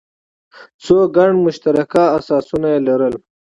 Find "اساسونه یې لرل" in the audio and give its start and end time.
2.17-3.15